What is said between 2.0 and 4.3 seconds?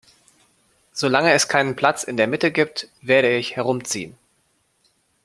in der Mitte gibt, werde ich herumziehen.